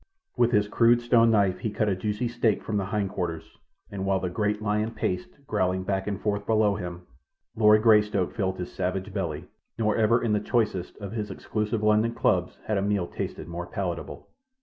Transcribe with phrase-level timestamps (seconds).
[0.35, 3.59] With his crude stone knife he cut a juicy steak from the hindquarters,
[3.91, 7.03] and while the great lion paced, growling, back and forth below him,
[7.55, 9.43] Lord Greystoke filled his savage belly,
[9.77, 13.67] nor ever in the choicest of his exclusive London clubs had a meal tasted more
[13.67, 14.27] palatable.